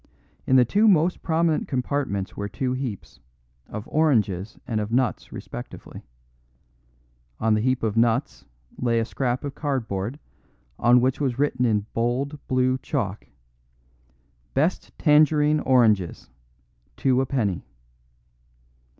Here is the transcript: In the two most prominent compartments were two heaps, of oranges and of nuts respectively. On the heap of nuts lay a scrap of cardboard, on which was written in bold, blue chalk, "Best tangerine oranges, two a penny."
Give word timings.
In 0.47 0.55
the 0.55 0.65
two 0.65 0.87
most 0.87 1.21
prominent 1.21 1.67
compartments 1.67 2.35
were 2.35 2.49
two 2.49 2.73
heaps, 2.73 3.19
of 3.67 3.87
oranges 3.87 4.57
and 4.65 4.81
of 4.81 4.91
nuts 4.91 5.31
respectively. 5.31 6.01
On 7.39 7.53
the 7.53 7.61
heap 7.61 7.83
of 7.83 7.95
nuts 7.95 8.45
lay 8.79 8.97
a 8.97 9.05
scrap 9.05 9.43
of 9.43 9.53
cardboard, 9.53 10.17
on 10.79 11.01
which 11.01 11.21
was 11.21 11.37
written 11.37 11.65
in 11.65 11.85
bold, 11.93 12.39
blue 12.47 12.79
chalk, 12.79 13.27
"Best 14.55 14.91
tangerine 14.97 15.59
oranges, 15.59 16.31
two 16.97 17.21
a 17.21 17.27
penny." 17.27 17.63